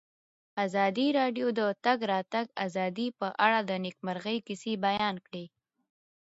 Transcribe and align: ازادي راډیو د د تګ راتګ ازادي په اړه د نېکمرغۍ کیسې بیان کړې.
ازادي 0.65 1.07
راډیو 1.19 1.47
د 1.53 1.53
د 1.57 1.61
تګ 1.85 1.99
راتګ 2.11 2.45
ازادي 2.65 3.07
په 3.19 3.27
اړه 3.45 3.59
د 3.69 3.71
نېکمرغۍ 3.85 4.37
کیسې 4.47 4.73
بیان 4.85 5.15
کړې. 5.25 5.45